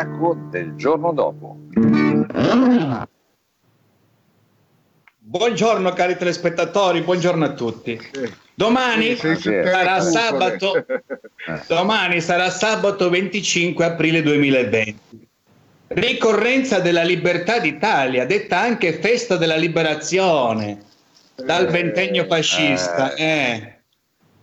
[0.00, 1.58] L'almanacco del giorno dopo.
[5.18, 8.00] Buongiorno cari telespettatori, buongiorno a tutti.
[8.54, 10.86] Domani sarà sabato,
[11.66, 15.28] domani sarà sabato 25 aprile 2020.
[15.88, 20.78] Ricorrenza della libertà d'Italia, detta anche festa della liberazione
[21.34, 23.14] dal ventennio fascista.
[23.14, 23.79] Eh.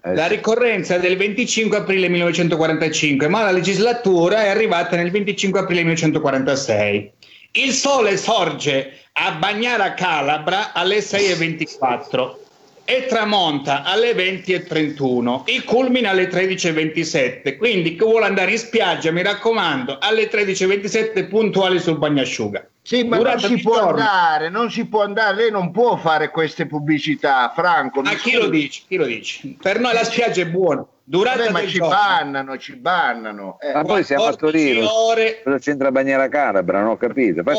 [0.02, 7.12] La ricorrenza del 25 aprile 1945, ma la legislatura è arrivata nel 25 aprile 1946.
[7.52, 12.47] Il sole sorge a Bagnara Calabra alle 6.24
[12.90, 17.58] e tramonta alle 20.31, il culmine alle 13.27.
[17.58, 22.66] Quindi chi vuole andare in spiaggia, mi raccomando, alle 13.27 puntuali sul bagnasciuga.
[22.82, 24.00] Sì, ma Durante non si può giorni.
[24.00, 28.00] andare, non si può andare, lei non può fare queste pubblicità, Franco.
[28.02, 28.84] Ma chi lo dice?
[28.88, 29.56] Chi lo dice?
[29.62, 30.86] Per noi la spiaggia è buona.
[31.04, 31.94] Durante Vabbè, ma ci giorni.
[31.94, 33.58] bannano, ci bannano.
[33.60, 33.74] Eh.
[33.74, 35.42] Ma poi siamo a Torino, ore...
[35.44, 36.80] cosa c'entra Bagnara Calabra?
[36.80, 37.44] Non ho capito.
[37.44, 37.56] Poi...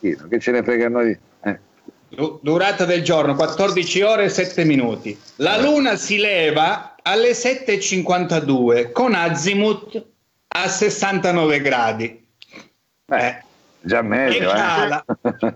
[0.00, 1.18] Che ce ne frega a noi?
[2.40, 5.18] Durata del giorno 14 ore e 7 minuti.
[5.36, 10.06] La luna si leva alle 7.52 con azimut
[10.48, 12.28] a 69 gradi.
[13.06, 13.48] Eh.
[13.82, 15.02] Già meglio, eh.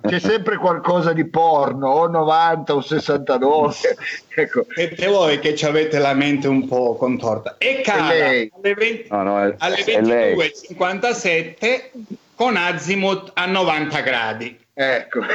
[0.08, 3.74] c'è sempre qualcosa di porno, o 90 o 69.
[4.34, 4.64] ecco.
[4.74, 7.56] E voi che ci avete la mente un po' contorta.
[7.58, 11.90] E cala alle, 20, no, no, è, alle 22.57
[12.34, 14.58] con azimut a 90 gradi.
[14.74, 15.20] Ecco.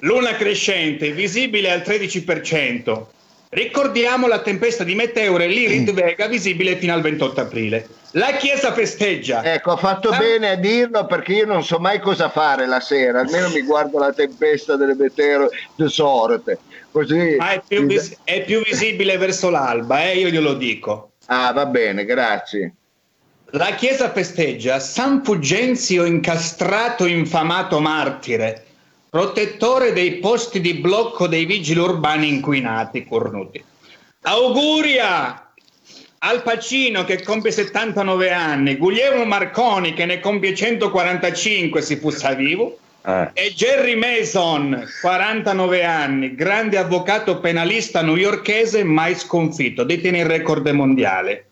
[0.00, 3.04] Luna crescente, visibile al 13%.
[3.48, 7.86] Ricordiamo la tempesta di meteore l'Irid Vega visibile fino al 28 aprile.
[8.12, 9.42] La Chiesa festeggia.
[9.44, 10.18] Ecco, ha fatto la...
[10.18, 13.98] bene a dirlo perché io non so mai cosa fare la sera, almeno mi guardo
[13.98, 16.58] la tempesta delle meteore di sorte.
[16.90, 17.36] Così...
[17.38, 20.18] Ma è più, vis- è più visibile verso l'alba, eh?
[20.18, 21.12] io glielo dico.
[21.26, 22.74] Ah, va bene, grazie.
[23.50, 28.64] La Chiesa festeggia San Fulgenzio incastrato infamato martire,
[29.08, 33.62] protettore dei posti di blocco dei vigili urbani inquinati, cornuti.
[34.22, 35.48] Auguria
[36.18, 42.76] Al Pacino che compie 79 anni, Guglielmo Marconi che ne compie 145 si fussa vivo,
[43.06, 43.30] eh.
[43.32, 51.44] e Jerry Mason, 49 anni, grande avvocato penalista newyorkese mai sconfitto, detiene il record mondiale.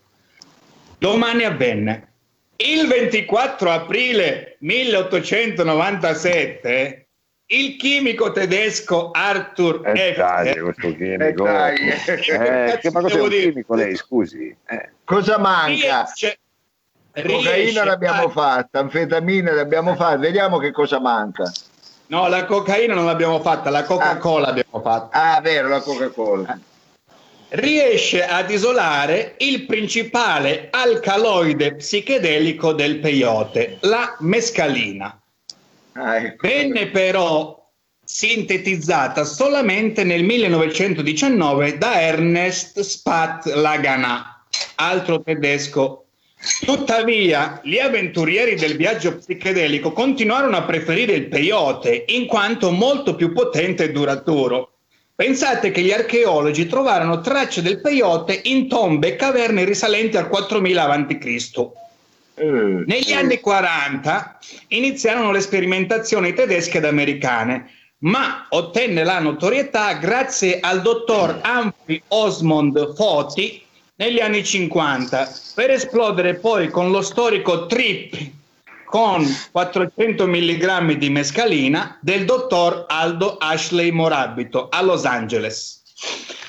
[1.05, 2.13] Domani avvenne.
[2.55, 7.07] Il 24 aprile 1897
[7.45, 10.15] il chimico tedesco Arthur eh.
[10.17, 11.45] Dai, questo chimico.
[11.45, 11.75] Eh,
[12.07, 14.47] eh, che, ma cos'è un chimico lei, scusi?
[14.67, 14.89] Eh.
[15.03, 16.07] Cosa manca?
[17.11, 18.29] Riesce, cocaina l'abbiamo a...
[18.29, 21.51] fatta, anfetamina l'abbiamo fatta, vediamo che cosa manca.
[22.07, 24.49] No, la cocaina non l'abbiamo fatta, la Coca-Cola ah.
[24.49, 25.35] abbiamo fatta.
[25.35, 26.59] Ah, vero, la Coca-Cola
[27.55, 35.19] riesce ad isolare il principale alcaloide psichedelico del peyote, la mescalina.
[35.93, 36.47] Ah, ecco.
[36.47, 37.63] Venne però
[38.03, 44.43] sintetizzata solamente nel 1919 da Ernest Spat Lagana,
[44.75, 46.01] altro tedesco.
[46.63, 53.33] Tuttavia, gli avventurieri del viaggio psichedelico continuarono a preferire il peyote in quanto molto più
[53.33, 54.74] potente e duraturo
[55.15, 60.83] Pensate che gli archeologi trovarono tracce del peyote in tombe e caverne risalenti al 4000
[60.83, 61.69] a.C.
[62.43, 63.17] Mm, Negli mm.
[63.17, 71.39] anni 40 iniziarono le sperimentazioni tedesche ed americane, ma ottenne la notorietà grazie al dottor
[71.45, 73.63] Humphrey Osmond Foti
[73.95, 78.17] negli anni 50, per esplodere poi con lo storico trip
[78.85, 85.83] con 400 mg di mescalina del dottor Aldo Ashley Morabito a Los Angeles.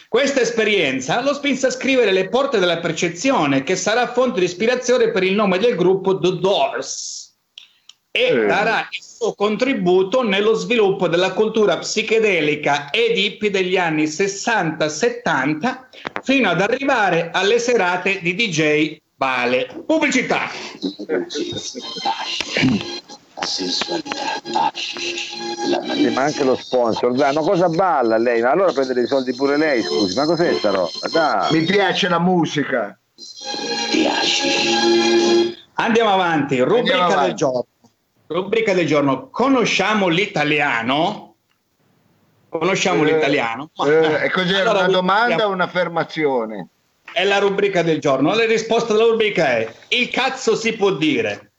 [0.09, 5.11] Questa esperienza lo spinse a scrivere Le porte della percezione, che sarà fonte di ispirazione
[5.11, 7.27] per il nome del gruppo The Doors
[8.17, 8.47] e eh.
[8.47, 15.81] darà il suo contributo nello sviluppo della cultura psichedelica ed hippie degli anni 60-70
[16.23, 19.67] fino ad arrivare alle serate di DJ Vale.
[19.87, 20.51] Pubblicità.
[23.43, 23.65] Sì,
[26.11, 28.43] ma anche lo sponsor, dai, ma cosa balla lei?
[28.43, 30.91] Ma allora prende dei soldi pure lei, scusi, ma cos'è sta roba?
[31.11, 31.53] Dai.
[31.53, 32.99] Mi piace la musica.
[35.75, 37.27] Andiamo avanti, rubrica Andiamo avanti.
[37.27, 37.67] del giorno.
[38.27, 39.29] Rubrica del giorno.
[39.31, 41.35] Conosciamo l'italiano?
[42.49, 43.71] Conosciamo eh, l'italiano?
[43.87, 46.69] Eh, e cos'è allora, una domanda o un'affermazione?
[47.17, 48.35] È la rubrica del giorno.
[48.35, 51.53] La risposta della rubrica è il cazzo si può dire.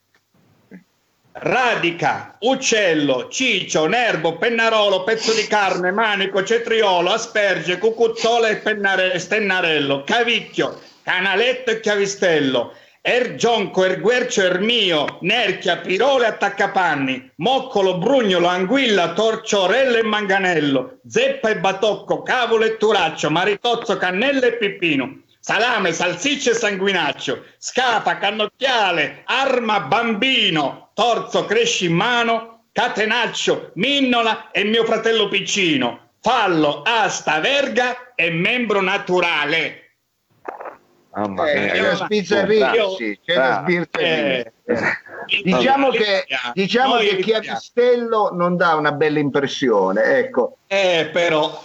[1.40, 10.04] radica, uccello, ciccio, nervo, pennarolo, pezzo di carne, manico, cetriolo, asperge, cucuzzola e pennare- stennarello,
[10.04, 20.04] cavicchio, canaletto e chiavistello, ergionco, erguercio, ermio, nerchia, pirole, attaccapanni, moccolo, brugnolo, anguilla, torciorello e
[20.04, 27.46] manganello, zeppa e batocco, cavolo e turaccio, maritozzo, cannella e pippino salame, salsiccia e sanguinaccio,
[27.58, 36.82] scapa, cannocchiale, arma, bambino, torzo, cresci in mano, catenaccio, minnola e mio fratello piccino, fallo,
[36.82, 39.84] asta, verga e membro naturale.
[41.14, 43.64] Mamma eh, c'è da sbizzarrirsi, c'è.
[44.00, 44.52] Eh,
[45.44, 50.58] diciamo che, diciamo che Chiavistello non dà una bella impressione, ecco.
[50.68, 51.64] Eh, però...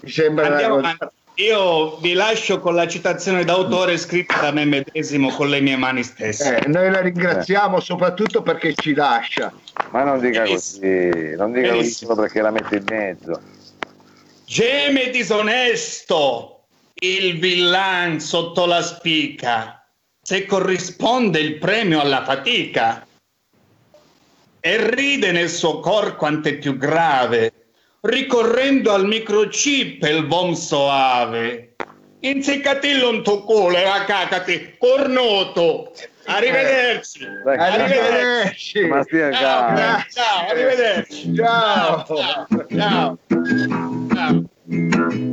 [0.00, 1.12] Mi sembra Andiamo una cosa...
[1.38, 6.02] Io vi lascio con la citazione d'autore scritta da me medesimo con le mie mani
[6.02, 6.58] stesse.
[6.58, 7.80] Eh, noi la ringraziamo eh.
[7.80, 9.52] soprattutto perché ci lascia.
[9.90, 13.40] Ma non dica così, non dica così perché la mette in mezzo.
[14.46, 16.64] Geme disonesto
[16.94, 19.88] il villan sotto la spica,
[20.20, 23.06] se corrisponde il premio alla fatica.
[24.58, 27.57] E ride nel suo cor quanto è più grave
[28.00, 31.74] ricorrendo al microchip il vom soave.
[32.20, 35.92] Inzeccatillo un tuo culo e cacati, cornuto.
[36.26, 37.22] Arrivederci.
[37.22, 38.80] Eh, arrivederci.
[38.86, 41.34] Ma stia ciao, ciao, ciao, arrivederci.
[41.34, 42.04] Ciao.
[42.06, 42.46] Ciao.
[42.68, 43.18] ciao.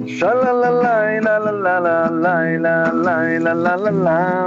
[0.06, 4.46] Shalalala, la la la la la la la la la la.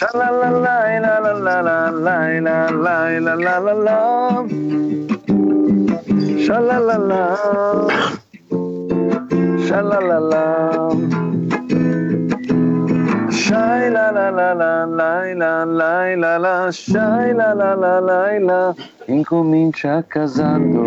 [0.00, 0.40] La la
[3.20, 5.21] la la la
[6.44, 7.36] Shalalala.
[9.66, 10.44] Shalalala.
[13.30, 18.38] Shai la la la la la la la la la Shai la la la la
[18.38, 18.74] la
[19.06, 20.82] Incomincia casando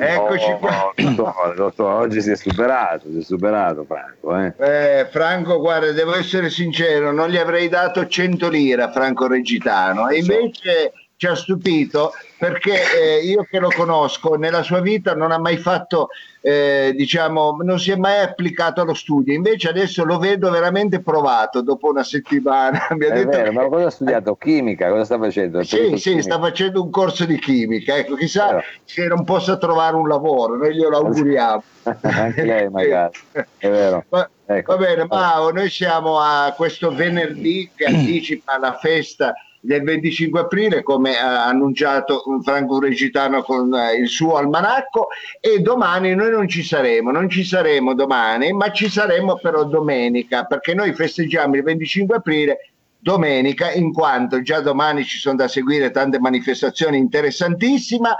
[0.00, 0.92] Eccoci qua.
[1.18, 4.36] Oh, oh, oggi si è superato, si è superato Franco.
[4.36, 4.54] Eh.
[4.58, 10.08] Eh, Franco, guarda, devo essere sincero, non gli avrei dato 100 lire a Franco Regitano
[10.08, 15.32] e invece ci ha stupito perché eh, io che lo conosco nella sua vita non
[15.32, 16.10] ha mai fatto
[16.40, 21.60] eh, diciamo non si è mai applicato allo studio invece adesso lo vedo veramente provato
[21.60, 23.50] dopo una settimana mi ha detto vero, che...
[23.50, 24.36] ma cosa ha studiato?
[24.36, 24.90] chimica?
[24.90, 25.64] cosa sta facendo?
[25.64, 28.62] sì, sì sta facendo un corso di chimica ecco chissà vero.
[28.84, 31.62] se non possa trovare un lavoro noi glielo auguriamo
[32.00, 33.18] anche lei magari
[33.56, 34.76] è vero va, ecco.
[34.76, 40.82] va bene Mao noi siamo a questo venerdì che anticipa la festa del 25 aprile
[40.82, 45.08] come ha annunciato Franco Regitano con eh, il suo almanacco
[45.40, 50.44] e domani noi non ci saremo, non ci saremo domani ma ci saremo però domenica
[50.44, 52.70] perché noi festeggiamo il 25 aprile
[53.00, 58.10] domenica in quanto già domani ci sono da seguire tante manifestazioni interessantissime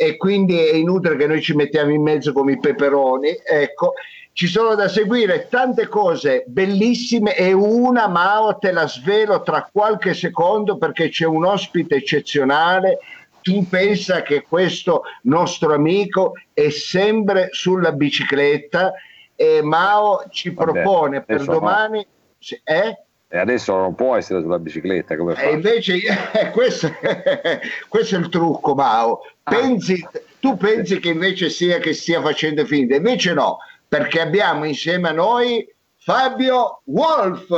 [0.00, 3.94] e quindi è inutile che noi ci mettiamo in mezzo come i peperoni ecco
[4.38, 10.14] ci sono da seguire tante cose bellissime e una, Mao, te la svelo tra qualche
[10.14, 13.00] secondo perché c'è un ospite eccezionale.
[13.42, 18.92] Tu pensa che questo nostro amico è sempre sulla bicicletta
[19.34, 22.06] e Mao ci Vabbè, propone per domani...
[22.06, 22.56] No.
[22.62, 23.02] Eh?
[23.30, 25.42] E adesso non può essere sulla bicicletta come fa?
[25.42, 25.96] E invece
[26.32, 26.90] eh, questo,
[27.88, 29.20] questo, è il trucco Mao.
[29.42, 29.50] Ah.
[29.50, 30.20] Pensi, ah.
[30.40, 35.12] Tu pensi che invece sia che stia facendo finta, invece no, perché abbiamo insieme a
[35.12, 37.48] noi Fabio Wolf.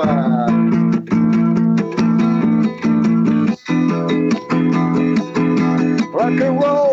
[6.13, 6.90] Rock and roll!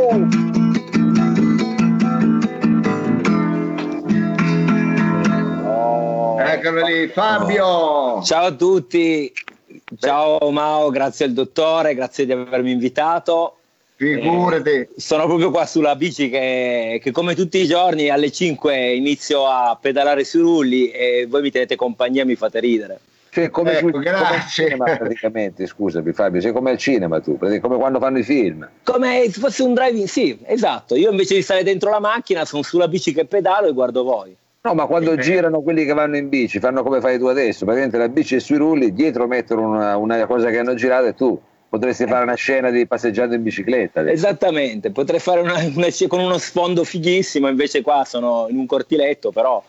[6.68, 8.22] Eccolo lì, Fabio!
[8.24, 9.32] Ciao a tutti,
[9.98, 13.56] ciao Mao, grazie al dottore, grazie di avermi invitato.
[13.96, 14.70] Figurati.
[14.70, 19.48] Eh, sono proprio qua sulla bici che, che, come tutti i giorni alle 5 inizio
[19.48, 23.00] a pedalare sui rulli e voi mi tenete compagnia e mi fate ridere.
[23.30, 28.00] Cioè, come, ecco, come cinema praticamente, scusami Fabio, sei come al cinema tu, come quando
[28.00, 28.68] fanno i film.
[28.84, 30.98] Come se fosse un drive-in, sì, esatto.
[30.98, 34.36] Io invece di stare dentro la macchina sono sulla bici che pedalo e guardo voi.
[34.68, 35.18] No, ma quando eh.
[35.18, 38.40] girano quelli che vanno in bici, fanno come fai tu adesso, praticamente la bici è
[38.40, 42.36] sui rulli, dietro mettono una, una cosa che hanno girato e tu Potresti fare una
[42.36, 44.00] scena di passeggiando in bicicletta.
[44.00, 44.16] Adesso.
[44.16, 49.32] Esattamente, potrei fare una, una, con uno sfondo fighissimo, invece qua sono in un cortiletto,
[49.32, 49.62] però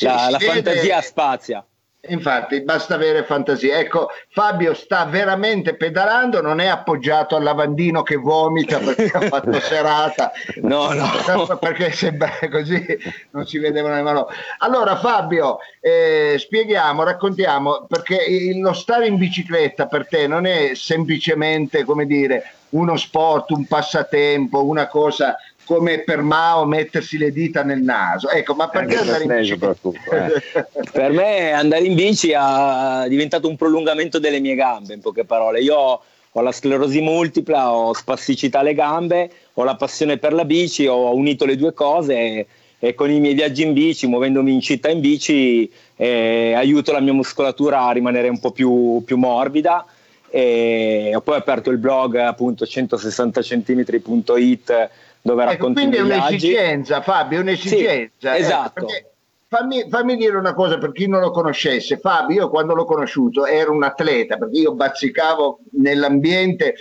[0.00, 1.64] la, la fantasia spazia.
[2.08, 3.78] Infatti, basta avere fantasia.
[3.78, 9.58] Ecco, Fabio sta veramente pedalando, non è appoggiato al lavandino che vomita perché ha fatto
[9.60, 10.32] serata.
[10.56, 11.56] No, no.
[11.58, 12.84] Perché sembra così,
[13.30, 14.24] non si vedevano le mani.
[14.58, 18.20] Allora, Fabio, eh, spieghiamo, raccontiamo, perché
[18.54, 24.64] lo stare in bicicletta per te non è semplicemente, come dire, uno sport, un passatempo,
[24.64, 28.28] una cosa come per Mao mettersi le dita nel naso.
[28.28, 29.52] Ecco, ma perché andare in bici?
[29.52, 30.66] Eh.
[30.92, 35.60] per me andare in bici è diventato un prolungamento delle mie gambe, in poche parole.
[35.60, 36.00] Io
[36.36, 41.14] ho la sclerosi multipla, ho spasticità alle gambe, ho la passione per la bici, ho
[41.14, 42.46] unito le due cose e,
[42.78, 47.00] e con i miei viaggi in bici, muovendomi in città in bici, eh, aiuto la
[47.00, 49.86] mia muscolatura a rimanere un po' più, più morbida.
[50.28, 54.90] E ho poi aperto il blog appunto 160 cm.it
[55.24, 58.34] dove ecco, racconti quindi è un'esigenza Fabio, è un'esigenza.
[58.34, 58.88] Sì, esatto.
[58.88, 59.06] Eh,
[59.48, 61.96] fammi, fammi, dire una cosa per chi non lo conoscesse.
[61.96, 66.74] Fabio, io quando l'ho conosciuto ero un atleta perché io bazzicavo nell'ambiente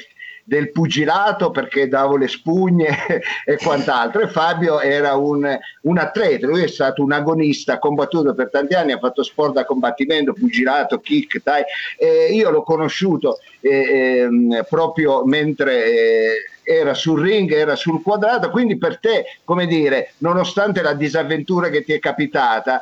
[0.44, 2.88] del pugilato perché davo le spugne
[3.46, 8.34] e quant'altro e Fabio era un, un, atleta, lui è stato un agonista, ha combattuto
[8.34, 11.64] per tanti anni, ha fatto sport da combattimento, pugilato, kick, dai.
[11.98, 18.50] E io l'ho conosciuto eh, eh, proprio mentre eh, era sul ring, era sul quadrato,
[18.50, 22.82] quindi per te, come dire, nonostante la disavventura che ti è capitata,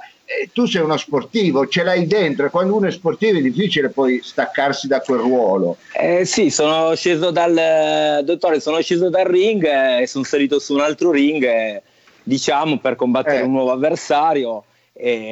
[0.53, 4.21] tu sei uno sportivo, ce l'hai dentro e quando uno è sportivo è difficile poi
[4.23, 5.77] staccarsi da quel ruolo.
[5.93, 9.63] Eh, sì, sono sceso dal dottore, sono sceso dal ring
[10.01, 11.81] e sono salito su un altro ring, eh,
[12.23, 13.43] diciamo, per combattere eh.
[13.43, 14.63] un nuovo avversario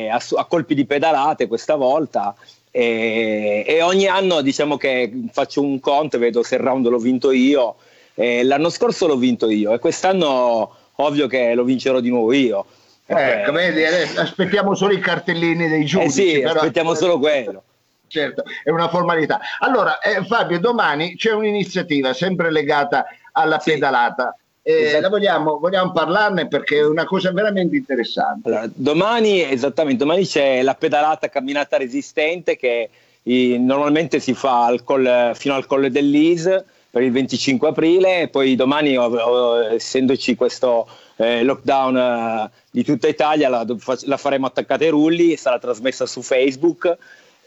[0.10, 2.36] a, a, colpi di pedalate questa volta.
[2.72, 7.00] E, e, ogni anno diciamo che faccio un conto e vedo se il round l'ho
[7.00, 7.78] vinto io
[8.20, 12.66] eh, l'anno scorso l'ho vinto io e quest'anno ovvio che lo vincerò di nuovo io.
[13.12, 16.06] Ecco, vedi, aspettiamo solo i cartellini dei giudici.
[16.06, 16.54] Eh sì, però...
[16.54, 17.64] aspettiamo solo quello.
[18.06, 19.40] Certo, è una formalità.
[19.60, 23.72] Allora, eh, Fabio, domani c'è un'iniziativa sempre legata alla sì.
[23.72, 24.36] pedalata.
[24.62, 25.02] Eh, esatto.
[25.02, 28.48] la vogliamo, vogliamo, parlarne perché è una cosa veramente interessante.
[28.48, 32.90] Allora, domani, esattamente, domani c'è la pedalata camminata resistente che
[33.24, 38.28] i, normalmente si fa al coll, fino al colle dell'Is per il 25 aprile e
[38.28, 38.98] poi domani
[39.72, 40.88] essendoci questo
[41.22, 43.66] eh, lockdown eh, di tutta Italia la,
[44.04, 46.98] la, faremo attaccata ai rulli sarà trasmessa su Facebook.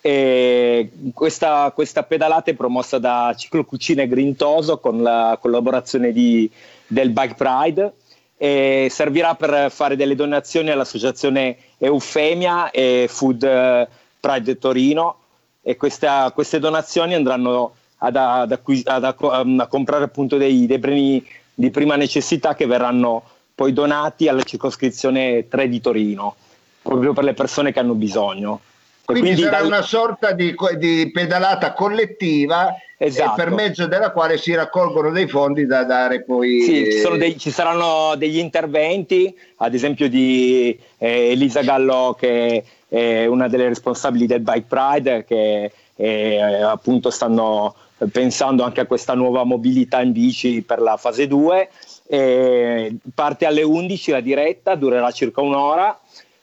[0.05, 6.50] E questa, questa pedalata è promossa da Ciclo Cucine Grintoso con la collaborazione di,
[6.87, 7.93] del Bike Pride.
[8.37, 13.88] E servirà per fare delle donazioni all'associazione Eufemia e Food eh,
[14.21, 15.17] Pride Torino.
[15.62, 20.79] E questa, queste donazioni andranno ad, ad, acquis- ad a, a, comprare appunto dei, dei
[20.79, 21.25] beni
[21.55, 23.23] di prima necessità che verranno
[23.54, 26.37] poi donati alla circoscrizione 3 di Torino,
[26.82, 28.61] proprio per le persone che hanno bisogno.
[29.04, 29.66] Quindi, quindi sarà dal...
[29.66, 33.35] una sorta di, di pedalata collettiva esatto.
[33.35, 36.61] per mezzo della quale si raccolgono dei fondi da dare poi.
[36.62, 42.64] Sì, ci, eh, dei, ci saranno degli interventi, ad esempio di eh, Elisa Gallo, che
[42.88, 47.75] è una delle responsabili del Bike Pride, che eh, appunto stanno
[48.11, 51.71] pensando anche a questa nuova mobilità in bici per la fase 2.
[52.12, 55.99] E parte alle 11 la diretta, durerà circa un'ora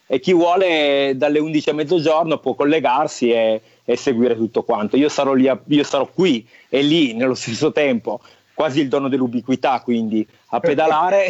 [0.07, 4.97] e chi vuole dalle 11 a mezzogiorno può collegarsi e, e seguire tutto quanto.
[4.97, 8.19] Io sarò, lì, io sarò qui e lì nello stesso tempo,
[8.55, 11.27] quasi il dono dell'ubiquità, quindi a pedalare.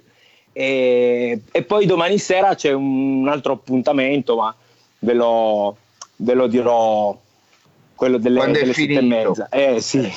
[0.50, 4.56] e, e, poi domani sera c'è un altro appuntamento, ma
[5.00, 5.76] ve lo,
[6.16, 7.14] ve lo dirò
[7.94, 9.48] quello delle, Quando delle sette e mezza.
[9.48, 10.12] Eh, sì.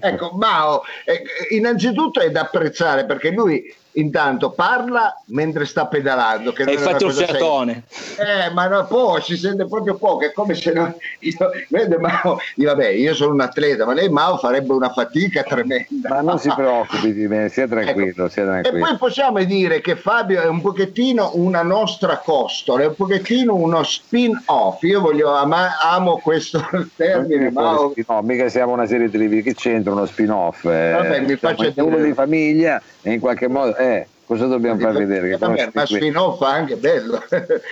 [0.00, 6.52] ecco, Mao, eh, innanzitutto è da apprezzare perché lui intanto parla mentre sta pedalando.
[6.52, 7.84] Che Hai fatto il fiatone.
[8.18, 10.94] Eh, ma no, poi si sente proprio poco, è come se non...
[11.20, 11.36] Io,
[11.68, 16.08] vede Mao, io, vabbè, io sono un atleta, ma lei Mao farebbe una fatica tremenda.
[16.08, 18.28] Ma non si preoccupi di me, sia tranquillo, ecco.
[18.28, 18.76] sia tranquillo.
[18.76, 23.54] E poi possiamo dire che Fabio è un pochettino una nostra costola, è un pochettino
[23.54, 24.82] uno spin-off.
[24.82, 26.66] Io voglio, ama, amo questo
[26.96, 27.92] termine, Mao.
[28.06, 30.64] No, mica siamo una serie televisiva, che c'entra uno spin-off?
[30.64, 34.92] Eh, vabbè, mi faccio uno di famiglia e in qualche modo eh, cosa dobbiamo far
[34.92, 35.30] vedere?
[35.30, 37.22] Che vabbè, ma spin-off anche bello.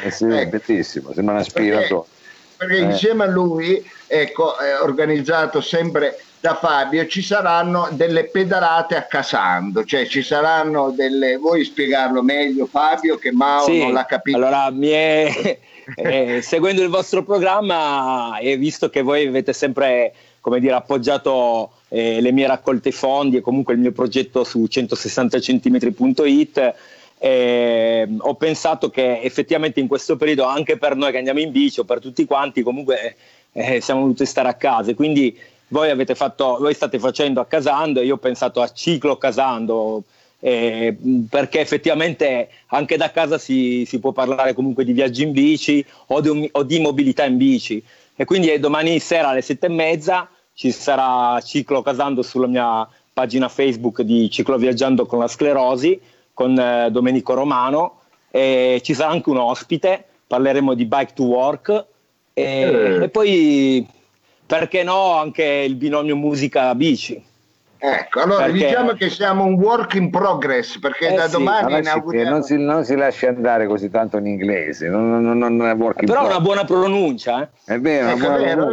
[0.03, 0.59] Eh sì, ecco.
[0.65, 2.07] bellissimo, sembra una spirato.
[2.57, 2.93] Perché, perché eh.
[2.93, 10.07] insieme a lui, ecco, organizzato sempre da Fabio, ci saranno delle pedalate a Casando, cioè
[10.07, 11.37] ci saranno delle...
[11.37, 14.37] Vuoi spiegarlo meglio Fabio che Mao sì, non l'ha capito?
[14.37, 15.59] Allora, mi è...
[15.97, 22.21] eh, seguendo il vostro programma e visto che voi avete sempre come dire, appoggiato eh,
[22.21, 26.75] le mie raccolte fondi e comunque il mio progetto su 160cm.it
[27.19, 31.81] E ho pensato che effettivamente in questo periodo anche per noi che andiamo in bici
[31.81, 33.17] o per tutti quanti comunque
[33.53, 34.95] eh, siamo dovuti stare a casa.
[34.95, 35.37] Quindi
[35.69, 40.05] voi, fatto, voi state facendo a Casando e io ho pensato a ciclo Casando
[40.41, 40.97] eh,
[41.29, 46.21] perché effettivamente anche da casa si, si, può parlare comunque di viaggi in bici o
[46.21, 47.83] di, o di mobilità in bici.
[48.15, 53.49] E quindi domani sera alle sette e mezza ci sarà ciclo Casando sulla mia pagina
[53.49, 56.01] Facebook di Ciclo Viaggiando con la sclerosi
[56.35, 61.87] con eh, Domenico Romano e ci sarà anche un ospite, parleremo di bike to work
[62.35, 63.03] e, eh.
[63.05, 63.87] e poi
[64.45, 67.23] perché no anche il binomio musica-bici.
[67.81, 68.67] Ecco, allora perché...
[68.67, 72.29] diciamo che siamo un work in progress perché eh da sì, domani inauguriamo...
[72.29, 76.01] non, si, non si lascia andare così tanto in inglese, non, non, non è work
[76.01, 76.37] in Però progress.
[76.37, 77.75] una buona pronuncia, eh?
[77.75, 78.67] È vero, ecco, una buona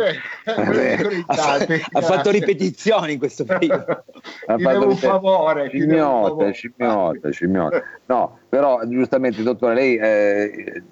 [0.71, 1.57] vero, ha,
[1.91, 4.03] ha, fatto ripetizioni in questo periodo.
[4.47, 5.69] ha fatto un favore.
[5.69, 7.83] Scimmiota, scimmiota, scimmiota.
[8.07, 9.97] No, però giustamente, dottore, lei...
[9.97, 10.83] Eh,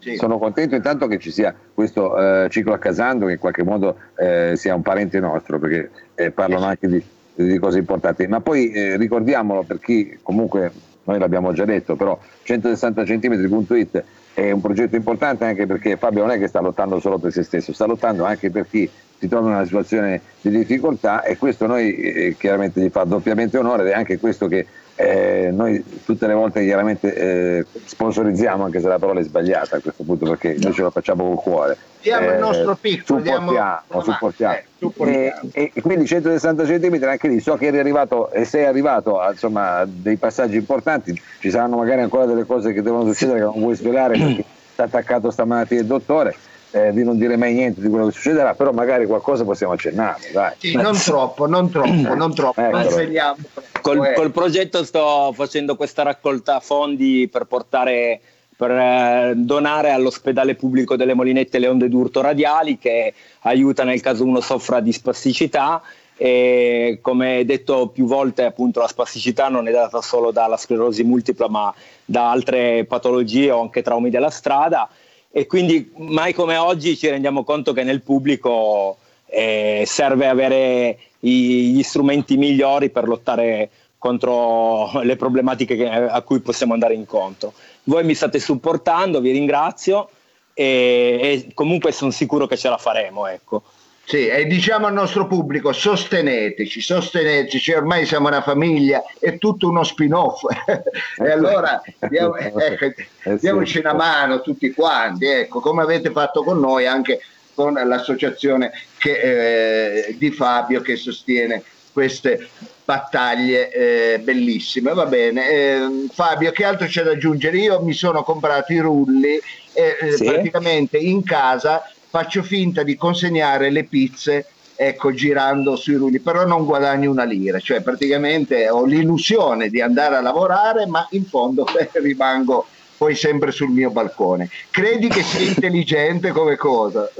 [0.00, 0.16] sì.
[0.16, 3.98] Sono contento intanto che ci sia questo eh, ciclo a Casando che in qualche modo
[4.16, 7.04] eh, sia un parente nostro perché eh, parlano anche di
[7.44, 8.26] di cose importanti.
[8.26, 10.72] Ma poi eh, ricordiamolo per chi comunque
[11.04, 14.04] noi l'abbiamo già detto, però 160 cm.it
[14.34, 17.42] è un progetto importante anche perché Fabio non è che sta lottando solo per se
[17.42, 21.66] stesso, sta lottando anche per chi si trova in una situazione di difficoltà e questo
[21.66, 24.66] noi eh, chiaramente gli fa doppiamente onore ed è anche questo che
[25.00, 29.80] eh, noi tutte le volte chiaramente eh, sponsorizziamo, anche se la parola è sbagliata a
[29.80, 31.76] questo punto, perché noi ce lo facciamo col cuore.
[32.02, 34.02] Diamo eh, il nostro piccolo, supportiamo, diamo...
[34.02, 34.54] supportiamo.
[34.54, 35.50] Eh, supportiamo.
[35.52, 39.30] E, e, quindi 160 cm anche lì, so che eri arrivato e sei arrivato a
[39.32, 43.58] insomma, dei passaggi importanti, ci saranno magari ancora delle cose che devono succedere che non
[43.58, 46.36] vuoi svelare perché sta attaccato stamattina il dottore
[46.72, 50.30] eh, di non dire mai niente di quello che succederà, però magari qualcosa possiamo accennare.
[50.32, 50.54] Dai.
[50.58, 52.60] Sì, non troppo, non troppo, non troppo.
[52.60, 53.36] non sveliamo.
[53.80, 54.12] Col, eh.
[54.14, 58.20] col, progetto sto facendo questa raccolta fondi per portare
[58.60, 64.22] per eh, donare all'ospedale pubblico delle Molinette le onde d'urto radiali che aiuta nel caso
[64.22, 65.80] uno soffra di spasticità
[66.14, 71.48] e come detto più volte appunto la spasticità non è data solo dalla sclerosi multipla
[71.48, 71.72] ma
[72.04, 74.86] da altre patologie o anche traumi della strada
[75.32, 81.70] e quindi mai come oggi ci rendiamo conto che nel pubblico eh, serve avere i,
[81.70, 87.52] gli strumenti migliori per lottare contro le problematiche che, a cui possiamo andare incontro.
[87.84, 90.08] Voi mi state supportando, vi ringrazio
[90.52, 93.26] e, e comunque sono sicuro che ce la faremo.
[93.26, 93.62] Ecco.
[94.10, 99.84] Sì, e diciamo al nostro pubblico, sosteneteci, sosteneteci, ormai siamo una famiglia, è tutto uno
[99.84, 100.42] spin-off.
[101.16, 106.58] e allora diamo, ecco, eh diamoci una mano tutti quanti, ecco, come avete fatto con
[106.58, 107.20] noi anche
[107.54, 112.48] con l'associazione che, eh, di Fabio che sostiene queste
[112.84, 114.92] battaglie eh, bellissime.
[114.92, 117.58] Va bene, eh, Fabio, che altro c'è da aggiungere?
[117.58, 119.40] Io mi sono comprato i rulli
[119.72, 120.24] e eh, sì.
[120.24, 124.46] praticamente in casa faccio finta di consegnare le pizze
[124.80, 130.16] ecco, girando sui rulli, però non guadagno una lira, cioè praticamente ho l'illusione di andare
[130.16, 131.66] a lavorare, ma in fondo
[132.00, 134.48] rimango poi sempre sul mio balcone.
[134.70, 137.10] Credi che sia intelligente come cosa?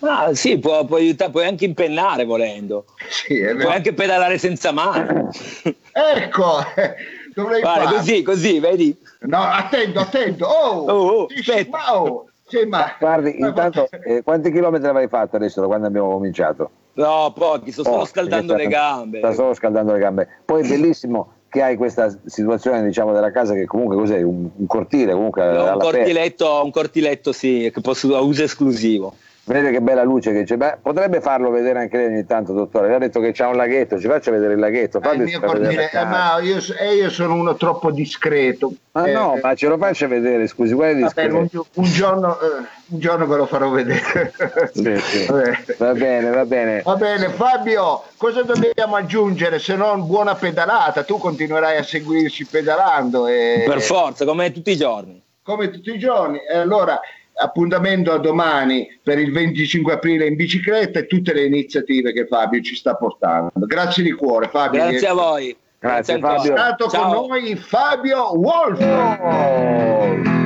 [0.00, 2.86] Ah, sì, può, può, aiutare, puoi anche impennare volendo.
[3.08, 5.30] Sì, puoi anche pedalare senza mano.
[5.92, 6.58] ecco,
[7.34, 7.96] dovrei Guarda, fare.
[7.96, 8.96] così, così, vedi?
[9.20, 10.46] No, attento, attento.
[10.46, 11.26] Oh, oh, oh
[11.68, 12.30] wow.
[12.52, 12.94] Sì, ma...
[12.98, 16.70] Guardi, intanto eh, quanti chilometri avrai fatto adesso da quando abbiamo cominciato?
[16.94, 19.18] No, pochi, sto solo scaldando le gambe.
[19.18, 20.28] Sta solo scaldando le gambe.
[20.44, 24.20] Poi è bellissimo che hai questa situazione diciamo della casa che comunque cos'è?
[24.20, 29.14] Un, un cortile comunque no, un, cortiletto, un cortiletto sì, che posso a uso esclusivo.
[29.44, 30.56] Vedete che bella luce che c'è.
[30.56, 32.86] Beh, potrebbe farlo vedere anche lei ogni tanto, dottore.
[32.88, 35.02] Le ha detto che c'è un laghetto, ci faccia vedere il laghetto.
[35.02, 38.72] Eh, il cortile, eh, ma io, eh, io, sono uno troppo discreto.
[38.92, 40.74] Ma eh, no, ma ce lo faccia vedere, scusi.
[40.74, 42.46] Vabbè, un, un, giorno, eh,
[42.86, 44.32] un, giorno, ve lo farò vedere.
[44.72, 45.26] Sì, sì.
[45.76, 46.82] Va bene, va bene.
[46.82, 51.02] Va bene, Fabio, cosa dobbiamo aggiungere se non buona pedalata?
[51.02, 53.26] Tu continuerai a seguirci pedalando.
[53.26, 53.64] E...
[53.66, 55.20] Per forza, come tutti i giorni.
[55.42, 56.38] Come tutti i giorni.
[56.38, 57.00] E allora
[57.34, 62.60] appuntamento a domani per il 25 aprile in bicicletta e tutte le iniziative che Fabio
[62.60, 63.50] ci sta portando.
[63.54, 64.80] Grazie di cuore Fabio.
[64.80, 65.56] Grazie a voi.
[65.78, 66.54] Grazie, Grazie Fabio.
[66.54, 67.14] È stato Ciao.
[67.14, 68.80] con noi Fabio Wolf.
[68.80, 70.40] Oh.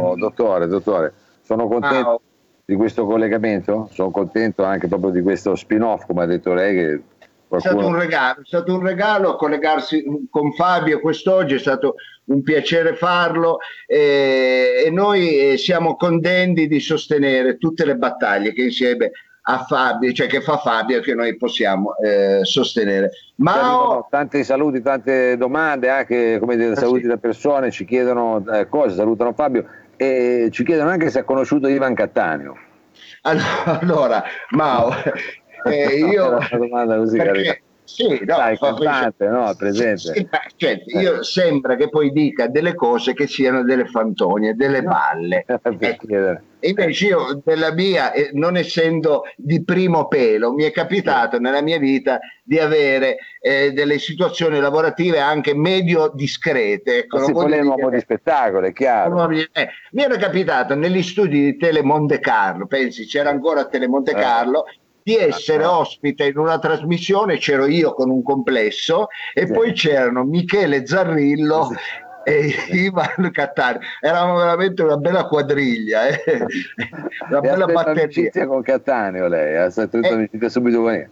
[0.00, 2.10] Oh, dottore, dottore, sono contento.
[2.10, 2.20] Ah,
[2.64, 7.02] di questo collegamento, sono contento anche proprio di questo spin-off, come ha detto lei, che
[7.48, 11.96] È stato un regalo, è stato un regalo collegarsi con Fabio quest'oggi, è stato
[12.26, 19.10] un piacere farlo e, e noi siamo contenti di sostenere tutte le battaglie che insieme
[19.44, 23.10] a Fabio, cioè che fa Fabio che noi possiamo eh, sostenere.
[23.36, 24.06] Ma ho...
[24.08, 27.08] tanti saluti, tante domande, anche come dire, ah, saluti sì.
[27.08, 29.66] da persone, ci chiedono eh, cose, salutano Fabio
[30.02, 32.58] e ci chiedono anche se ha conosciuto Ivan Cattaneo.
[33.22, 34.92] Allora, Mao,
[35.64, 36.28] eh, io...
[36.28, 40.14] una domanda così perché, sì, no, Dai, cantante, no, presente.
[40.14, 44.90] Sì, cioè, io sembra che poi dica delle cose che siano delle fantonie, delle no.
[44.90, 45.44] balle.
[45.78, 46.40] ecco.
[46.64, 51.78] Invece io della mia, eh, non essendo di primo pelo, mi è capitato nella mia
[51.78, 56.98] vita di avere eh, delle situazioni lavorative anche medio discrete.
[56.98, 59.28] Ecco, non vuole un uomo di spettacolo, è chiaro.
[59.30, 64.12] Eh, mi era capitato negli studi di Tele Monte Carlo, pensi c'era ancora Tele Monte
[64.12, 64.20] eh.
[64.20, 64.64] Carlo,
[65.02, 69.52] di essere ospite in una trasmissione, c'ero io con un complesso e sì.
[69.52, 71.68] poi c'erano Michele Zarrillo
[72.24, 72.30] sì.
[72.30, 73.80] e Ivan Cattari.
[74.00, 76.22] Eravamo veramente una bella quadriglia, eh?
[77.28, 78.02] una e bella batteria.
[78.02, 81.08] amicizia con Cattaneo lei, ha fatto eh, amicizia subito con io.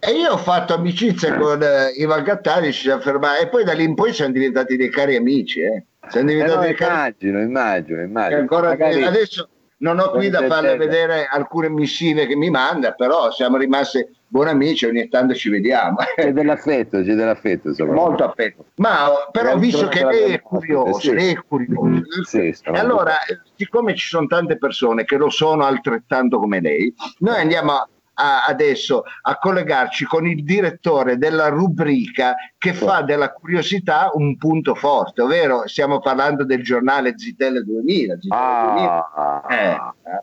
[0.00, 3.72] E io ho fatto amicizia con eh, Ivan Cattari, ci siamo fermati e poi da
[3.72, 5.60] lì in poi siamo diventati dei cari amici.
[5.60, 5.84] Eh?
[6.08, 7.44] Siamo diventati eh no, immagino, cari...
[7.44, 8.46] immagino, immagino.
[8.48, 9.02] Magari...
[9.02, 14.06] Adesso non ho qui da farle vedere alcune missive che mi manda, però siamo rimasti
[14.26, 15.96] buoni amici, ogni tanto ci vediamo.
[16.16, 17.72] C'è dell'affetto, c'è dell'affetto.
[17.86, 18.66] Molto affetto.
[18.76, 21.14] Ma però visto che lei è curioso, sì.
[21.14, 22.02] lei è curioso.
[22.24, 23.14] Sì, e allora,
[23.56, 27.88] siccome ci sono tante persone che lo sono altrettanto come lei, noi andiamo a
[28.20, 34.74] a, adesso a collegarci con il direttore della rubrica che fa della curiosità un punto
[34.74, 38.18] forte, ovvero stiamo parlando del giornale Zitelle 2000.
[38.20, 39.46] Zitelle ah, 2000.
[39.48, 39.76] Eh.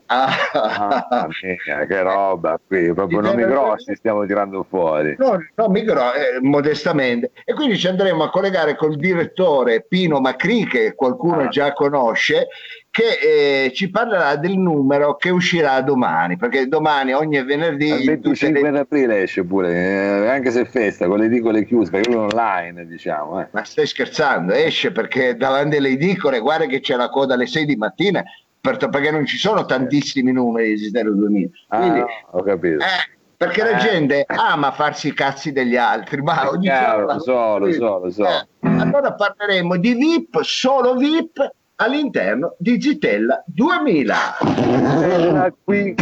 [0.08, 5.16] Ah, ah, mia, che roba qui, proprio nomi grossi stiamo tirando fuori.
[5.18, 7.32] No, nomi grossi, eh, modestamente.
[7.46, 11.48] E quindi ci andremo a collegare col direttore Pino Macri, che qualcuno ah.
[11.48, 12.48] già conosce,
[12.96, 17.90] che eh, ci parlerà del numero che uscirà domani, perché domani ogni venerdì...
[17.90, 18.80] Il 25 le...
[18.80, 22.88] aprile esce pure, eh, anche se è festa, con le edicole chiuse, perché è online
[22.88, 23.42] diciamo.
[23.42, 23.48] Eh.
[23.52, 27.66] Ma stai scherzando, esce perché davanti alle edicole, guarda che c'è la coda alle 6
[27.66, 28.24] di mattina,
[28.62, 31.50] perché non ci sono tantissimi numeri di Zero 2000.
[31.68, 32.82] Quindi, ah, ho capito.
[32.82, 33.90] Eh, perché la eh.
[33.90, 38.10] gente ama farsi i cazzi degli altri, ma ogni chiaro, lo so, lo so, lo
[38.10, 38.26] so.
[38.26, 44.16] Eh, allora parleremo di VIP, solo VIP all'interno di Zitella 2000.
[44.40, 45.96] Zitella qui,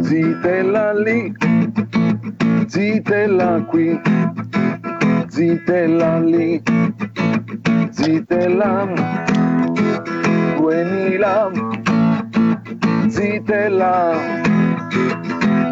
[0.00, 1.34] Zitella lì,
[2.66, 4.00] Zitella qui,
[5.28, 6.62] Zitella lì,
[7.90, 9.18] Zitella.
[10.56, 11.50] 2000,
[13.08, 14.48] Zitella.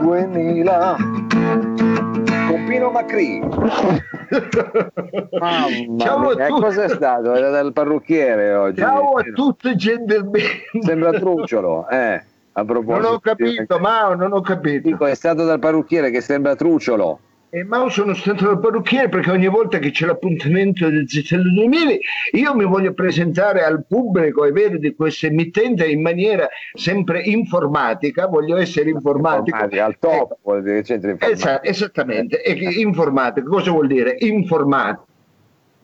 [0.03, 0.97] 2000
[1.37, 1.98] con
[2.79, 3.41] Pino Macri.
[5.99, 6.49] Ciao a tutti.
[6.49, 7.35] Cos'è stato?
[7.35, 8.81] Era dal parrucchiere oggi.
[8.81, 10.43] Ciao a tutti, gentlemen.
[10.81, 12.23] Sembra trucciolo, eh.
[12.53, 13.05] A proposito.
[13.05, 14.89] Non ho capito, ma non ho capito.
[14.89, 17.19] Dico, è stato dal parrucchiere che sembra trucciolo.
[17.51, 21.97] E ma sono stato dal parrucchiere perché ogni volta che c'è l'appuntamento del Zitello 2000
[22.33, 28.27] io mi voglio presentare al pubblico e vedo di questa emittente in maniera sempre informatica,
[28.27, 29.57] voglio essere informatico.
[29.57, 30.39] Al top, ecco.
[30.43, 31.63] vuol dire centro informatico.
[31.63, 34.17] Esattamente, e informatico, cosa vuol dire?
[34.19, 35.07] Informatico.